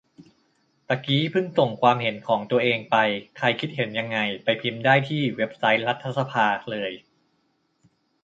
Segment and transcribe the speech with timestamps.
[0.87, 2.95] ตะกี้เพิ่งส่งความเห็นของตัวเองไป
[3.37, 6.91] ใครคิดเห็นยังไง ไปพิมพ์ได้ที่เว็บไซต์รัฐสภาเลย